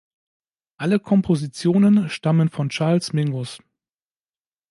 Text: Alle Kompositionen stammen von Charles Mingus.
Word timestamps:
Alle 0.77 0.99
Kompositionen 0.99 2.09
stammen 2.09 2.49
von 2.49 2.69
Charles 2.69 3.13
Mingus. 3.13 3.59